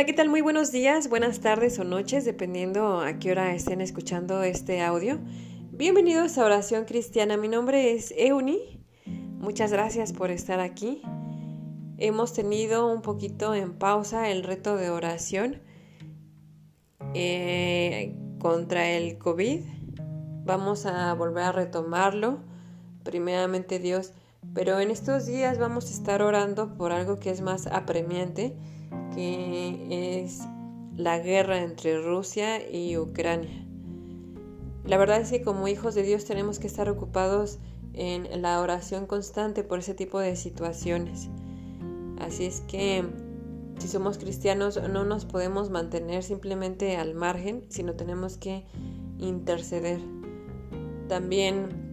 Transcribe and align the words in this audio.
Hola, 0.00 0.06
¿qué 0.06 0.14
tal? 0.14 0.30
Muy 0.30 0.40
buenos 0.40 0.72
días, 0.72 1.10
buenas 1.10 1.40
tardes 1.40 1.78
o 1.78 1.84
noches, 1.84 2.24
dependiendo 2.24 3.00
a 3.00 3.18
qué 3.18 3.32
hora 3.32 3.54
estén 3.54 3.82
escuchando 3.82 4.42
este 4.42 4.80
audio. 4.80 5.18
Bienvenidos 5.72 6.38
a 6.38 6.46
Oración 6.46 6.86
Cristiana. 6.86 7.36
Mi 7.36 7.48
nombre 7.48 7.92
es 7.92 8.14
Euni. 8.16 8.82
Muchas 9.04 9.72
gracias 9.72 10.14
por 10.14 10.30
estar 10.30 10.58
aquí. 10.58 11.02
Hemos 11.98 12.32
tenido 12.32 12.90
un 12.90 13.02
poquito 13.02 13.54
en 13.54 13.74
pausa 13.74 14.30
el 14.30 14.42
reto 14.42 14.78
de 14.78 14.88
oración 14.88 15.60
eh, 17.12 18.16
contra 18.38 18.88
el 18.88 19.18
COVID. 19.18 19.60
Vamos 20.46 20.86
a 20.86 21.12
volver 21.12 21.42
a 21.44 21.52
retomarlo, 21.52 22.38
primeramente 23.02 23.78
Dios. 23.78 24.14
Pero 24.54 24.80
en 24.80 24.90
estos 24.90 25.26
días 25.26 25.58
vamos 25.58 25.90
a 25.90 25.92
estar 25.92 26.22
orando 26.22 26.74
por 26.78 26.90
algo 26.90 27.18
que 27.18 27.28
es 27.28 27.42
más 27.42 27.66
apremiante 27.66 28.56
que 29.14 30.22
es 30.22 30.40
la 30.96 31.18
guerra 31.18 31.62
entre 31.62 32.00
Rusia 32.00 32.68
y 32.70 32.96
Ucrania. 32.96 33.66
La 34.84 34.96
verdad 34.96 35.20
es 35.20 35.30
que 35.30 35.42
como 35.42 35.68
hijos 35.68 35.94
de 35.94 36.02
Dios 36.02 36.24
tenemos 36.24 36.58
que 36.58 36.66
estar 36.66 36.88
ocupados 36.88 37.58
en 37.92 38.42
la 38.42 38.60
oración 38.60 39.06
constante 39.06 39.64
por 39.64 39.78
ese 39.78 39.94
tipo 39.94 40.18
de 40.18 40.36
situaciones. 40.36 41.28
Así 42.18 42.44
es 42.44 42.60
que 42.62 43.04
si 43.78 43.88
somos 43.88 44.18
cristianos 44.18 44.80
no 44.90 45.04
nos 45.04 45.24
podemos 45.24 45.70
mantener 45.70 46.22
simplemente 46.22 46.96
al 46.96 47.14
margen, 47.14 47.64
sino 47.68 47.94
tenemos 47.94 48.36
que 48.36 48.66
interceder. 49.18 50.00
También 51.08 51.90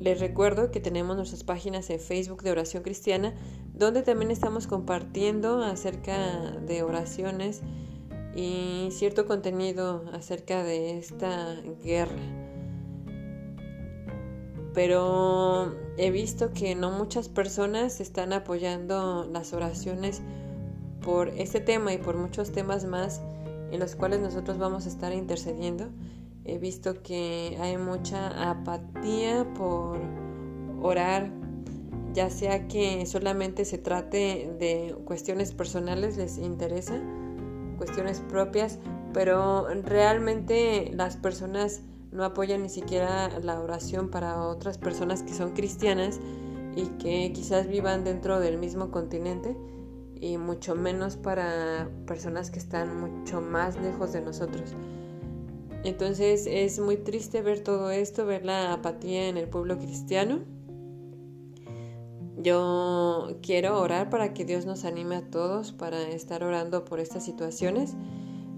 les 0.00 0.20
recuerdo 0.20 0.70
que 0.70 0.80
tenemos 0.80 1.16
nuestras 1.16 1.44
páginas 1.44 1.90
en 1.90 2.00
Facebook 2.00 2.42
de 2.42 2.52
Oración 2.52 2.82
Cristiana, 2.82 3.34
donde 3.78 4.02
también 4.02 4.30
estamos 4.30 4.66
compartiendo 4.66 5.62
acerca 5.62 6.50
de 6.66 6.82
oraciones 6.82 7.62
y 8.34 8.88
cierto 8.90 9.26
contenido 9.26 10.04
acerca 10.12 10.62
de 10.64 10.98
esta 10.98 11.54
guerra. 11.84 12.22
Pero 14.74 15.74
he 15.96 16.10
visto 16.10 16.52
que 16.52 16.74
no 16.74 16.90
muchas 16.90 17.28
personas 17.28 18.00
están 18.00 18.32
apoyando 18.32 19.28
las 19.32 19.52
oraciones 19.52 20.22
por 21.00 21.28
este 21.28 21.60
tema 21.60 21.92
y 21.92 21.98
por 21.98 22.16
muchos 22.16 22.52
temas 22.52 22.84
más 22.84 23.20
en 23.70 23.80
los 23.80 23.96
cuales 23.96 24.20
nosotros 24.20 24.58
vamos 24.58 24.86
a 24.86 24.88
estar 24.88 25.12
intercediendo 25.12 25.88
he 26.48 26.58
visto 26.58 27.02
que 27.02 27.58
hay 27.60 27.76
mucha 27.76 28.50
apatía 28.50 29.46
por 29.54 29.98
orar, 30.80 31.30
ya 32.18 32.30
sea 32.30 32.66
que 32.66 33.06
solamente 33.06 33.64
se 33.64 33.78
trate 33.78 34.52
de 34.58 34.96
cuestiones 35.04 35.52
personales, 35.52 36.16
les 36.16 36.36
interesa, 36.38 37.00
cuestiones 37.76 38.18
propias, 38.28 38.80
pero 39.14 39.68
realmente 39.84 40.90
las 40.96 41.16
personas 41.16 41.82
no 42.10 42.24
apoyan 42.24 42.64
ni 42.64 42.70
siquiera 42.70 43.38
la 43.38 43.60
oración 43.60 44.08
para 44.10 44.42
otras 44.42 44.78
personas 44.78 45.22
que 45.22 45.32
son 45.32 45.52
cristianas 45.52 46.18
y 46.74 46.86
que 46.98 47.30
quizás 47.32 47.68
vivan 47.68 48.02
dentro 48.02 48.40
del 48.40 48.58
mismo 48.58 48.90
continente 48.90 49.56
y 50.20 50.38
mucho 50.38 50.74
menos 50.74 51.16
para 51.16 51.88
personas 52.04 52.50
que 52.50 52.58
están 52.58 53.00
mucho 53.00 53.40
más 53.40 53.80
lejos 53.80 54.12
de 54.12 54.22
nosotros. 54.22 54.74
Entonces 55.84 56.48
es 56.48 56.80
muy 56.80 56.96
triste 56.96 57.42
ver 57.42 57.60
todo 57.60 57.92
esto, 57.92 58.26
ver 58.26 58.44
la 58.44 58.72
apatía 58.72 59.28
en 59.28 59.36
el 59.36 59.48
pueblo 59.48 59.78
cristiano. 59.78 60.57
Yo 62.40 63.36
quiero 63.42 63.80
orar 63.80 64.10
para 64.10 64.32
que 64.32 64.44
Dios 64.44 64.64
nos 64.64 64.84
anime 64.84 65.16
a 65.16 65.30
todos 65.30 65.72
para 65.72 66.02
estar 66.02 66.44
orando 66.44 66.84
por 66.84 67.00
estas 67.00 67.24
situaciones. 67.24 67.94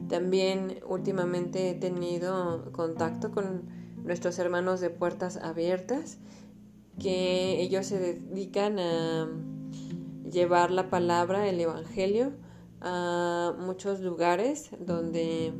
También 0.08 0.80
últimamente 0.86 1.70
he 1.70 1.74
tenido 1.74 2.70
contacto 2.72 3.30
con 3.30 3.68
nuestros 4.04 4.38
hermanos 4.38 4.80
de 4.80 4.90
puertas 4.90 5.36
abiertas, 5.36 6.18
que 6.98 7.60
ellos 7.60 7.86
se 7.86 7.98
dedican 7.98 8.78
a 8.78 9.28
llevar 10.30 10.70
la 10.70 10.90
palabra, 10.90 11.48
el 11.48 11.60
Evangelio, 11.60 12.32
a 12.80 13.54
muchos 13.58 14.00
lugares 14.00 14.70
donde 14.78 15.52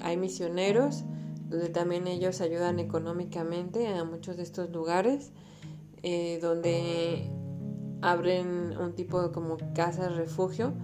hay 0.00 0.16
misioneros 0.16 1.04
donde 1.52 1.68
también 1.68 2.06
ellos 2.06 2.40
ayudan 2.40 2.80
económicamente 2.80 3.86
a 3.88 4.04
muchos 4.04 4.38
de 4.38 4.42
estos 4.42 4.70
lugares, 4.70 5.32
eh, 6.02 6.38
donde 6.40 7.30
abren 8.02 8.76
un 8.76 8.92
tipo 8.94 9.22
de 9.22 9.32
como 9.32 9.56
casa 9.74 10.08
refugio. 10.08 10.74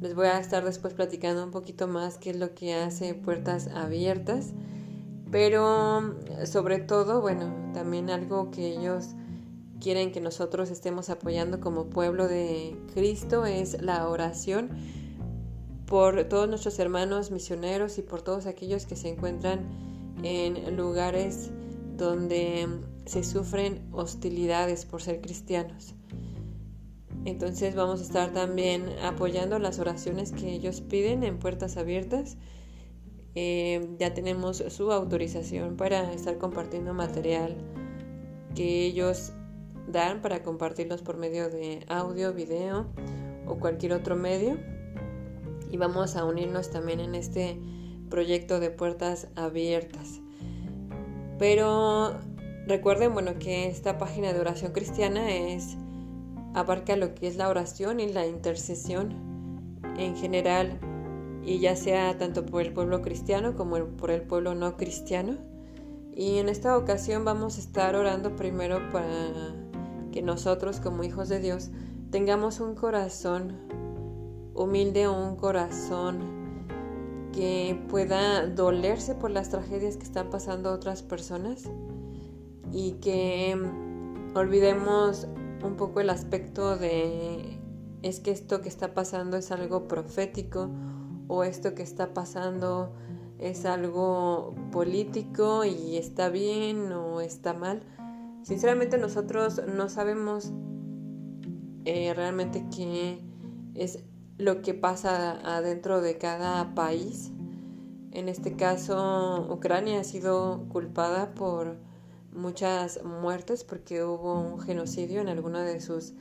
Les 0.00 0.14
voy 0.14 0.26
a 0.26 0.38
estar 0.38 0.64
después 0.64 0.94
platicando 0.94 1.42
un 1.42 1.50
poquito 1.50 1.88
más 1.88 2.18
qué 2.18 2.30
es 2.30 2.36
lo 2.36 2.54
que 2.54 2.74
hace 2.74 3.14
Puertas 3.14 3.68
Abiertas, 3.68 4.52
pero 5.30 6.14
sobre 6.44 6.78
todo, 6.78 7.20
bueno, 7.20 7.52
también 7.72 8.10
algo 8.10 8.50
que 8.50 8.76
ellos 8.76 9.14
quieren 9.80 10.12
que 10.12 10.20
nosotros 10.20 10.70
estemos 10.70 11.10
apoyando 11.10 11.60
como 11.60 11.86
pueblo 11.86 12.28
de 12.28 12.76
Cristo 12.94 13.46
es 13.46 13.80
la 13.82 14.08
oración 14.08 14.70
por 15.86 16.24
todos 16.24 16.48
nuestros 16.48 16.78
hermanos 16.78 17.30
misioneros 17.30 17.98
y 17.98 18.02
por 18.02 18.22
todos 18.22 18.46
aquellos 18.46 18.86
que 18.86 18.96
se 18.96 19.08
encuentran 19.08 19.60
en 20.22 20.76
lugares 20.76 21.50
donde 21.96 22.68
se 23.06 23.22
sufren 23.22 23.86
hostilidades 23.92 24.84
por 24.84 25.00
ser 25.02 25.20
cristianos. 25.20 25.94
Entonces 27.26 27.74
vamos 27.74 28.00
a 28.00 28.04
estar 28.04 28.32
también 28.32 28.88
apoyando 29.02 29.58
las 29.58 29.80
oraciones 29.80 30.30
que 30.30 30.52
ellos 30.52 30.80
piden 30.80 31.24
en 31.24 31.40
puertas 31.40 31.76
abiertas. 31.76 32.36
Eh, 33.34 33.96
ya 33.98 34.14
tenemos 34.14 34.58
su 34.68 34.92
autorización 34.92 35.76
para 35.76 36.12
estar 36.12 36.38
compartiendo 36.38 36.94
material 36.94 37.56
que 38.54 38.86
ellos 38.86 39.32
dan 39.88 40.22
para 40.22 40.44
compartirlos 40.44 41.02
por 41.02 41.16
medio 41.16 41.50
de 41.50 41.84
audio, 41.88 42.32
video 42.32 42.86
o 43.44 43.56
cualquier 43.56 43.92
otro 43.92 44.14
medio 44.14 44.56
y 45.68 45.76
vamos 45.78 46.14
a 46.14 46.24
unirnos 46.24 46.70
también 46.70 47.00
en 47.00 47.16
este 47.16 47.58
proyecto 48.08 48.60
de 48.60 48.70
puertas 48.70 49.26
abiertas. 49.34 50.20
Pero 51.40 52.14
recuerden, 52.68 53.12
bueno, 53.14 53.38
que 53.40 53.66
esta 53.66 53.98
página 53.98 54.32
de 54.32 54.38
oración 54.38 54.72
cristiana 54.72 55.28
es 55.34 55.76
abarca 56.56 56.96
lo 56.96 57.14
que 57.14 57.28
es 57.28 57.36
la 57.36 57.50
oración 57.50 58.00
y 58.00 58.10
la 58.10 58.26
intercesión 58.26 59.14
en 59.98 60.16
general 60.16 60.80
y 61.44 61.58
ya 61.58 61.76
sea 61.76 62.16
tanto 62.16 62.46
por 62.46 62.62
el 62.62 62.72
pueblo 62.72 63.02
cristiano 63.02 63.54
como 63.54 63.76
por 63.88 64.10
el 64.10 64.22
pueblo 64.22 64.54
no 64.54 64.78
cristiano. 64.78 65.36
Y 66.14 66.38
en 66.38 66.48
esta 66.48 66.78
ocasión 66.78 67.26
vamos 67.26 67.58
a 67.58 67.60
estar 67.60 67.94
orando 67.94 68.36
primero 68.36 68.80
para 68.90 69.54
que 70.12 70.22
nosotros 70.22 70.80
como 70.80 71.04
hijos 71.04 71.28
de 71.28 71.40
Dios 71.40 71.68
tengamos 72.10 72.58
un 72.60 72.74
corazón 72.74 73.52
humilde 74.54 75.06
un 75.08 75.36
corazón 75.36 76.20
que 77.34 77.78
pueda 77.90 78.46
dolerse 78.46 79.14
por 79.14 79.30
las 79.30 79.50
tragedias 79.50 79.98
que 79.98 80.04
están 80.04 80.30
pasando 80.30 80.72
otras 80.72 81.02
personas 81.02 81.64
y 82.72 82.92
que 82.92 83.54
olvidemos 84.34 85.28
un 85.66 85.76
poco 85.76 86.00
el 86.00 86.10
aspecto 86.10 86.76
de 86.76 87.58
es 88.02 88.20
que 88.20 88.30
esto 88.30 88.62
que 88.62 88.68
está 88.68 88.94
pasando 88.94 89.36
es 89.36 89.50
algo 89.50 89.88
profético 89.88 90.70
o 91.28 91.44
esto 91.44 91.74
que 91.74 91.82
está 91.82 92.14
pasando 92.14 92.92
es 93.38 93.66
algo 93.66 94.54
político 94.70 95.64
y 95.64 95.96
está 95.96 96.28
bien 96.28 96.92
o 96.92 97.20
está 97.20 97.52
mal. 97.52 97.82
Sinceramente 98.42 98.96
nosotros 98.96 99.60
no 99.66 99.88
sabemos 99.88 100.52
eh, 101.84 102.14
realmente 102.14 102.64
qué 102.74 103.20
es 103.74 104.04
lo 104.38 104.62
que 104.62 104.72
pasa 104.74 105.32
adentro 105.56 106.00
de 106.00 106.16
cada 106.16 106.74
país. 106.74 107.32
En 108.12 108.28
este 108.28 108.56
caso, 108.56 109.46
Ucrania 109.50 110.00
ha 110.00 110.04
sido 110.04 110.66
culpada 110.68 111.34
por 111.34 111.76
muchas 112.36 113.02
muertes 113.02 113.64
porque 113.64 114.04
hubo 114.04 114.40
un 114.40 114.60
genocidio 114.60 115.20
en 115.20 115.28
alguno 115.28 115.60
de 115.60 115.80
sus 115.80 116.12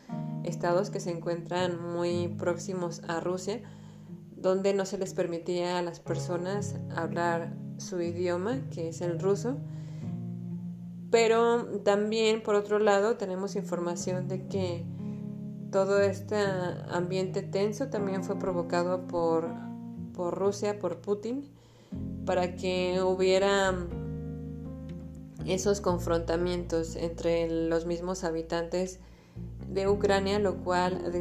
estados 0.44 0.90
que 0.90 1.00
se 1.00 1.12
encuentran 1.12 1.80
muy 1.94 2.30
próximos 2.30 3.02
a 3.08 3.20
Rusia, 3.20 3.62
donde 4.36 4.74
no 4.74 4.86
se 4.86 4.98
les 4.98 5.14
permitía 5.14 5.78
a 5.78 5.82
las 5.82 6.00
personas 6.00 6.76
hablar 6.96 7.54
su 7.78 8.02
idioma, 8.02 8.62
que 8.72 8.90
es 8.90 9.02
el 9.02 9.20
ruso. 9.20 9.58
Pero 11.12 11.66
también, 11.84 12.42
por 12.42 12.56
otro 12.56 12.80
lado, 12.80 13.18
tenemos 13.18 13.56
información 13.56 14.28
de 14.28 14.48
que 14.48 14.86
todo 15.72 16.00
este 16.00 16.38
ambiente 16.90 17.42
tenso 17.42 17.90
también 17.90 18.24
fue 18.24 18.40
provocado 18.40 19.08
por, 19.08 19.50
por 20.14 20.38
Rusia, 20.38 20.80
por 20.80 21.02
Putin, 21.02 21.50
para 22.26 22.56
que 22.56 23.02
hubiera 23.02 23.74
esos 25.48 25.82
confrontamientos 25.82 26.96
entre 26.96 27.50
los 27.68 27.86
mismos 27.86 28.24
habitantes 28.24 29.00
de 29.70 29.88
Ucrania, 29.88 30.40
lo 30.40 30.58
cual 30.58 31.12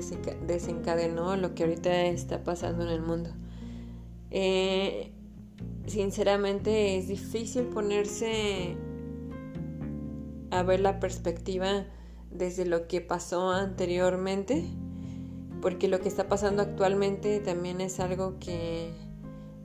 desencadenó 0.46 1.36
lo 1.36 1.54
que 1.54 1.64
ahorita 1.64 2.06
está 2.06 2.44
pasando 2.44 2.84
en 2.84 2.90
el 2.90 3.02
mundo. 3.02 3.30
Eh, 4.30 5.12
sinceramente 5.86 6.96
es 6.96 7.08
difícil 7.08 7.64
ponerse 7.64 8.76
a 10.50 10.62
ver 10.62 10.80
la 10.80 11.00
perspectiva 11.00 11.86
desde 12.30 12.64
lo 12.64 12.86
que 12.86 13.00
pasó 13.00 13.50
anteriormente, 13.50 14.64
porque 15.60 15.88
lo 15.88 16.00
que 16.00 16.08
está 16.08 16.28
pasando 16.28 16.62
actualmente 16.62 17.40
también 17.40 17.80
es 17.80 18.00
algo 18.00 18.38
que, 18.38 18.92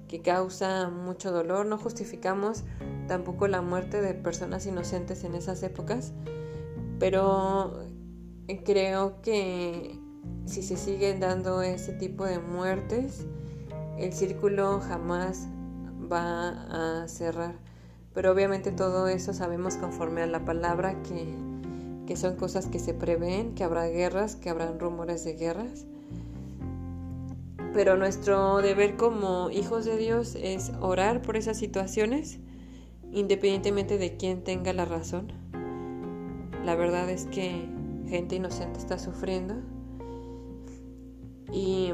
que 0.09 0.21
causa 0.21 0.89
mucho 0.89 1.31
dolor. 1.31 1.65
No 1.65 1.77
justificamos 1.77 2.63
tampoco 3.07 3.47
la 3.47 3.61
muerte 3.61 4.01
de 4.01 4.13
personas 4.13 4.65
inocentes 4.65 5.23
en 5.23 5.35
esas 5.35 5.63
épocas, 5.63 6.11
pero 6.99 7.85
creo 8.65 9.21
que 9.21 9.97
si 10.45 10.63
se 10.63 10.75
siguen 10.75 11.21
dando 11.21 11.61
ese 11.61 11.93
tipo 11.93 12.25
de 12.25 12.39
muertes, 12.39 13.25
el 13.97 14.11
círculo 14.11 14.81
jamás 14.81 15.47
va 16.11 17.03
a 17.03 17.07
cerrar. 17.07 17.55
Pero 18.13 18.31
obviamente 18.31 18.71
todo 18.71 19.07
eso 19.07 19.33
sabemos 19.33 19.75
conforme 19.75 20.23
a 20.23 20.27
la 20.27 20.43
palabra 20.43 21.01
que, 21.03 21.35
que 22.07 22.17
son 22.17 22.35
cosas 22.35 22.65
que 22.65 22.79
se 22.79 22.95
prevén, 22.95 23.53
que 23.53 23.63
habrá 23.63 23.85
guerras, 23.85 24.35
que 24.35 24.49
habrán 24.49 24.79
rumores 24.79 25.23
de 25.23 25.33
guerras. 25.33 25.85
Pero 27.73 27.97
nuestro 27.97 28.57
deber 28.57 28.97
como 28.97 29.49
hijos 29.51 29.85
de 29.85 29.97
Dios 29.97 30.35
es 30.35 30.71
orar 30.81 31.21
por 31.21 31.37
esas 31.37 31.57
situaciones, 31.57 32.39
independientemente 33.11 33.97
de 33.97 34.17
quién 34.17 34.43
tenga 34.43 34.73
la 34.73 34.85
razón. 34.85 35.31
La 36.65 36.75
verdad 36.75 37.09
es 37.09 37.25
que 37.27 37.67
gente 38.07 38.35
inocente 38.35 38.79
está 38.79 38.97
sufriendo 38.97 39.55
y 41.51 41.91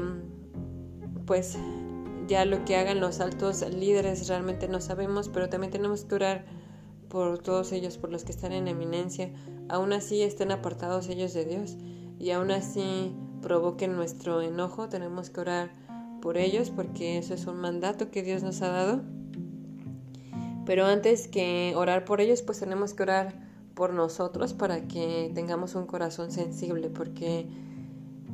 pues 1.26 1.58
ya 2.26 2.44
lo 2.44 2.64
que 2.64 2.76
hagan 2.76 3.00
los 3.00 3.20
altos 3.20 3.62
líderes 3.70 4.26
realmente 4.28 4.68
no 4.68 4.80
sabemos, 4.80 5.28
pero 5.28 5.48
también 5.48 5.70
tenemos 5.70 6.04
que 6.04 6.14
orar 6.14 6.46
por 7.08 7.38
todos 7.38 7.72
ellos, 7.72 7.98
por 7.98 8.10
los 8.10 8.24
que 8.24 8.32
están 8.32 8.52
en 8.52 8.68
eminencia. 8.68 9.32
Aún 9.68 9.92
así 9.92 10.22
estén 10.22 10.50
apartados 10.50 11.08
ellos 11.08 11.32
de 11.34 11.44
Dios 11.44 11.76
y 12.18 12.30
aún 12.30 12.50
así 12.50 13.14
provoquen 13.46 13.94
nuestro 13.94 14.42
enojo, 14.42 14.88
tenemos 14.88 15.30
que 15.30 15.38
orar 15.38 15.70
por 16.20 16.36
ellos 16.36 16.70
porque 16.70 17.16
eso 17.16 17.32
es 17.32 17.46
un 17.46 17.58
mandato 17.58 18.10
que 18.10 18.24
Dios 18.24 18.42
nos 18.42 18.60
ha 18.60 18.70
dado. 18.70 19.02
Pero 20.64 20.84
antes 20.84 21.28
que 21.28 21.72
orar 21.76 22.04
por 22.04 22.20
ellos, 22.20 22.42
pues 22.42 22.58
tenemos 22.58 22.92
que 22.92 23.04
orar 23.04 23.34
por 23.76 23.92
nosotros 23.92 24.52
para 24.52 24.88
que 24.88 25.30
tengamos 25.32 25.76
un 25.76 25.86
corazón 25.86 26.32
sensible, 26.32 26.90
porque 26.90 27.46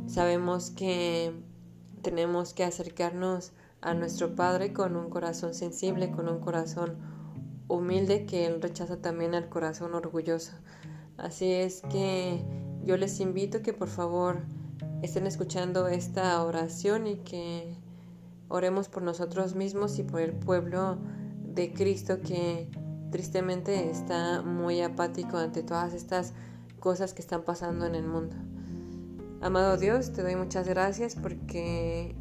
sabemos 0.07 0.71
que 0.71 1.35
tenemos 2.01 2.55
que 2.55 2.65
acercarnos 2.65 3.53
a 3.83 3.93
nuestro 3.93 4.35
Padre 4.35 4.73
con 4.73 4.97
un 4.97 5.11
corazón 5.11 5.53
sensible, 5.53 6.11
con 6.11 6.27
un 6.27 6.41
corazón 6.41 6.97
humilde, 7.69 8.25
que 8.25 8.47
Él 8.47 8.63
rechaza 8.63 8.97
también 8.97 9.35
al 9.35 9.51
corazón 9.51 9.95
orgulloso. 9.95 10.53
Así 11.19 11.53
es 11.53 11.83
que 11.91 12.43
yo 12.83 12.97
les 12.97 13.21
invito 13.21 13.61
que 13.61 13.75
por 13.75 13.89
favor 13.89 14.39
estén 15.03 15.27
escuchando 15.27 15.89
esta 15.89 16.43
oración 16.43 17.07
y 17.07 17.17
que 17.17 17.77
oremos 18.49 18.89
por 18.89 19.03
nosotros 19.03 19.55
mismos 19.55 19.99
y 19.99 20.05
por 20.05 20.21
el 20.21 20.33
pueblo 20.33 20.99
de 21.45 21.73
Cristo 21.73 22.21
que 22.21 22.69
tristemente 23.11 23.91
está 23.91 24.43
muy 24.43 24.81
apático 24.81 25.37
ante 25.37 25.63
todas 25.63 25.93
estas 25.93 26.33
cosas 26.79 27.15
que 27.15 27.21
están 27.21 27.43
pasando 27.43 27.85
en 27.85 27.95
el 27.97 28.07
mundo. 28.07 28.37
Amado 29.41 29.77
Dios, 29.77 30.13
te 30.13 30.23
doy 30.23 30.37
muchas 30.37 30.69
gracias 30.69 31.17
porque 31.17 32.15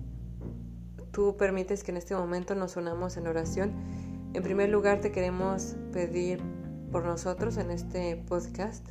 tú 1.12 1.38
permites 1.38 1.84
que 1.84 1.92
en 1.92 1.98
este 1.98 2.16
momento 2.16 2.56
nos 2.56 2.77
unamos 2.77 3.16
en 3.16 3.27
oración. 3.27 3.74
En 4.34 4.42
primer 4.42 4.69
lugar, 4.69 5.01
te 5.01 5.12
queremos 5.12 5.75
pedir 5.94 6.42
por 6.92 7.06
nosotros 7.06 7.57
en 7.57 7.69
este 7.69 8.16
podcast. 8.27 8.88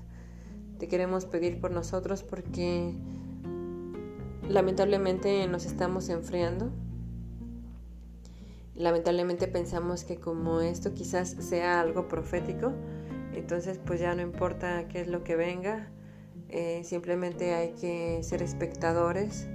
Te 0.78 0.86
queremos 0.86 1.24
pedir 1.24 1.60
por 1.60 1.72
nosotros 1.72 2.22
porque 2.22 2.94
lamentablemente 4.50 5.46
nos 5.46 5.64
estamos 5.64 6.08
enfriando. 6.08 6.70
Lamentablemente 8.74 9.46
pensamos 9.46 10.04
que 10.04 10.16
como 10.16 10.60
esto 10.60 10.92
quizás 10.94 11.36
sea 11.38 11.80
algo 11.80 12.08
profético, 12.08 12.72
entonces 13.32 13.78
pues 13.84 14.00
ya 14.00 14.14
no 14.14 14.22
importa 14.22 14.88
qué 14.88 15.02
es 15.02 15.08
lo 15.08 15.22
que 15.22 15.36
venga, 15.36 15.90
eh, 16.48 16.82
simplemente 16.84 17.54
hay 17.54 17.72
que 17.72 18.22
ser 18.22 18.42
espectadores 18.42 19.48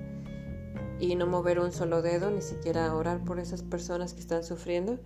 y 1.00 1.16
no 1.16 1.28
mover 1.28 1.60
un 1.60 1.72
solo 1.72 2.02
dedo, 2.02 2.32
ni 2.32 2.42
siquiera 2.42 2.94
orar 2.96 3.24
por 3.26 3.40
esas 3.40 3.64
personas 3.64 4.14
que 4.14 4.22
están 4.22 4.44
sufriendo. 4.44 5.00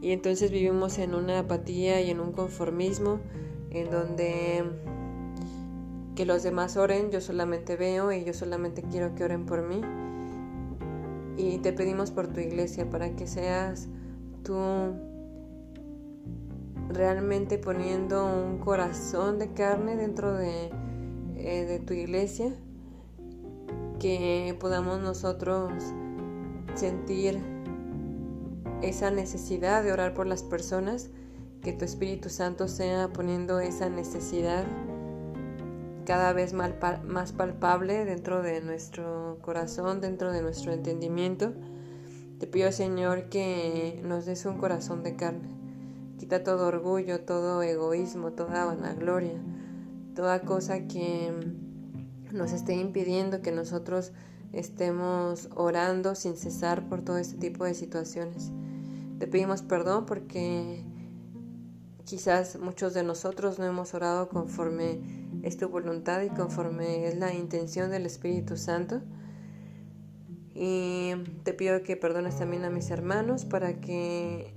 Y 0.00 0.10
entonces 0.10 0.50
vivimos 0.50 0.98
en 0.98 1.14
una 1.14 1.40
apatía 1.40 2.00
y 2.00 2.10
en 2.10 2.20
un 2.20 2.32
conformismo 2.32 3.20
en 3.70 3.90
donde 3.90 4.64
que 6.14 6.24
los 6.24 6.42
demás 6.42 6.76
oren, 6.76 7.10
yo 7.10 7.20
solamente 7.20 7.76
veo 7.76 8.12
y 8.12 8.24
yo 8.24 8.32
solamente 8.32 8.82
quiero 8.82 9.14
que 9.14 9.24
oren 9.24 9.46
por 9.46 9.62
mí. 9.62 9.80
Y 11.36 11.58
te 11.58 11.72
pedimos 11.72 12.10
por 12.10 12.28
tu 12.28 12.40
iglesia 12.40 12.88
para 12.88 13.16
que 13.16 13.26
seas 13.26 13.88
tú 14.44 14.56
realmente 16.90 17.58
poniendo 17.58 18.24
un 18.24 18.58
corazón 18.58 19.38
de 19.38 19.52
carne 19.52 19.96
dentro 19.96 20.32
de, 20.34 20.70
eh, 21.36 21.64
de 21.64 21.80
tu 21.80 21.92
iglesia 21.94 22.54
que 23.98 24.56
podamos 24.60 25.00
nosotros 25.00 25.72
sentir 26.74 27.40
esa 28.82 29.10
necesidad 29.10 29.82
de 29.82 29.92
orar 29.92 30.14
por 30.14 30.26
las 30.26 30.42
personas, 30.42 31.10
que 31.62 31.72
tu 31.72 31.84
Espíritu 31.84 32.28
Santo 32.28 32.68
sea 32.68 33.12
poniendo 33.12 33.58
esa 33.58 33.88
necesidad 33.88 34.64
cada 36.04 36.32
vez 36.32 36.52
más 36.52 37.32
palpable 37.32 38.04
dentro 38.04 38.42
de 38.42 38.60
nuestro 38.60 39.38
corazón, 39.42 40.00
dentro 40.00 40.32
de 40.32 40.42
nuestro 40.42 40.72
entendimiento. 40.72 41.52
Te 42.38 42.46
pido, 42.46 42.70
Señor, 42.72 43.28
que 43.28 44.00
nos 44.04 44.26
des 44.26 44.44
un 44.44 44.58
corazón 44.58 45.02
de 45.02 45.16
carne. 45.16 45.48
Quita 46.18 46.42
todo 46.42 46.66
orgullo, 46.68 47.20
todo 47.20 47.62
egoísmo, 47.62 48.32
toda 48.32 48.64
vanagloria, 48.64 49.40
toda 50.14 50.42
cosa 50.42 50.86
que 50.86 51.32
nos 52.32 52.52
esté 52.52 52.74
impidiendo 52.74 53.42
que 53.42 53.52
nosotros 53.52 54.12
estemos 54.52 55.48
orando 55.54 56.14
sin 56.14 56.36
cesar 56.36 56.88
por 56.88 57.02
todo 57.02 57.18
este 57.18 57.36
tipo 57.36 57.64
de 57.64 57.74
situaciones. 57.74 58.50
Te 59.18 59.26
pedimos 59.26 59.62
perdón 59.62 60.06
porque 60.06 60.84
quizás 62.04 62.58
muchos 62.58 62.94
de 62.94 63.02
nosotros 63.02 63.58
no 63.58 63.64
hemos 63.64 63.94
orado 63.94 64.28
conforme 64.28 65.23
es 65.44 65.58
tu 65.58 65.68
voluntad 65.68 66.22
y 66.22 66.30
conforme 66.30 67.06
es 67.06 67.18
la 67.18 67.34
intención 67.34 67.90
del 67.90 68.06
Espíritu 68.06 68.56
Santo. 68.56 69.02
Y 70.54 71.12
te 71.42 71.52
pido 71.52 71.82
que 71.82 71.96
perdones 71.96 72.38
también 72.38 72.64
a 72.64 72.70
mis 72.70 72.90
hermanos 72.90 73.44
para 73.44 73.80
que 73.80 74.54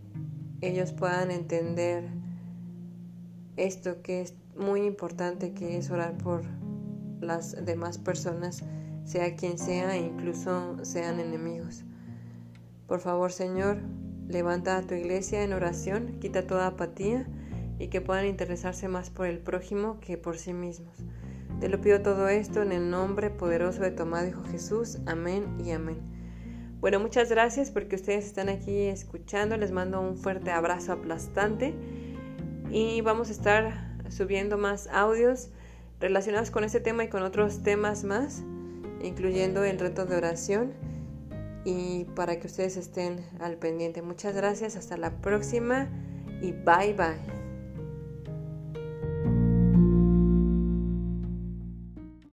ellos 0.62 0.94
puedan 0.94 1.29
entender 1.29 2.06
esto 3.58 4.01
que 4.01 4.22
es 4.22 4.34
muy 4.56 4.84
importante, 4.84 5.53
que 5.53 5.77
es 5.77 5.91
orar 5.91 6.17
por 6.17 6.44
las 7.20 7.65
demás 7.65 7.98
personas, 7.98 8.63
sea 9.03 9.36
quien 9.36 9.58
sea, 9.58 9.96
e 9.96 10.06
incluso 10.06 10.86
sean 10.86 11.20
enemigos. 11.20 11.84
Por 12.88 13.01
favor, 13.01 13.34
Señor, 13.34 13.79
levanta 14.29 14.77
a 14.77 14.84
tu 14.84 14.94
iglesia 14.94 15.44
en 15.44 15.51
oración, 15.51 16.17
quita 16.22 16.48
toda 16.48 16.67
apatía 16.67 17.27
y 17.79 17.88
que 17.88 18.01
puedan 18.01 18.25
interesarse 18.25 18.88
más 18.88 19.10
por 19.10 19.27
el 19.27 19.39
prójimo 19.39 20.00
que 20.00 20.17
por 20.17 20.38
sí 20.38 20.53
mismos. 20.53 20.96
Te 21.60 21.69
lo 21.69 21.81
pido 21.81 22.01
todo 22.01 22.27
esto 22.27 22.62
en 22.62 22.72
el 22.72 22.89
nombre 22.89 23.29
poderoso 23.29 23.81
de 23.81 23.96
amado 24.00 24.27
Hijo 24.27 24.43
Jesús. 24.43 25.00
Amén 25.05 25.57
y 25.63 25.72
amén. 25.72 25.98
Bueno, 26.79 27.00
muchas 27.00 27.29
gracias 27.29 27.72
porque 27.72 27.96
ustedes 27.96 28.25
están 28.25 28.50
aquí 28.50 28.81
escuchando. 28.81 29.57
Les 29.57 29.72
mando 29.72 30.00
un 30.00 30.17
fuerte 30.17 30.51
abrazo 30.51 30.91
aplastante 30.91 31.74
y 32.69 33.01
vamos 33.01 33.29
a 33.29 33.31
estar 33.31 33.98
subiendo 34.10 34.57
más 34.57 34.88
audios 34.88 35.50
relacionados 36.00 36.51
con 36.51 36.63
este 36.63 36.79
tema 36.79 37.03
y 37.03 37.10
con 37.10 37.24
otros 37.24 37.63
temas 37.63 38.03
más, 38.03 38.43
incluyendo 39.01 39.63
el 39.63 39.79
reto 39.79 40.05
de 40.05 40.15
oración 40.15 40.74
y 41.65 42.05
para 42.15 42.39
que 42.39 42.48
ustedes 42.48 42.77
estén 42.77 43.25
al 43.39 43.57
pendiente. 43.57 44.03
Muchas 44.03 44.36
gracias, 44.36 44.75
hasta 44.75 44.96
la 44.96 45.22
próxima 45.22 45.89
y 46.41 46.51
bye 46.51 46.93
bye. 46.93 47.37